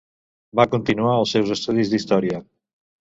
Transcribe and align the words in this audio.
Va 0.59 0.63
continuar 0.71 1.11
els 1.17 1.33
seus 1.37 1.51
estudis 1.57 1.91
d'història. 1.91 2.41